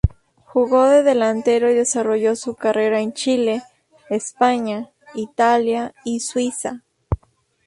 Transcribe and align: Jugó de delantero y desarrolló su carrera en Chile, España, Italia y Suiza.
Jugó 0.45 0.85
de 0.85 1.03
delantero 1.03 1.69
y 1.69 1.75
desarrolló 1.75 2.35
su 2.35 2.55
carrera 2.55 3.01
en 3.01 3.13
Chile, 3.13 3.61
España, 4.09 4.89
Italia 5.13 5.93
y 6.03 6.21
Suiza. 6.21 6.81